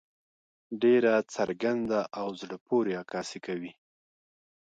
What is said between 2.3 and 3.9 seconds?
زړۀ پورې عکاسي کوي.